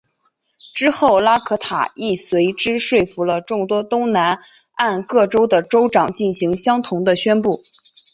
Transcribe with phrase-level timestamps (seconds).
[0.73, 7.61] 之后拉可塔亦随之说服了众多东岸各州的州长进行相同的宣布。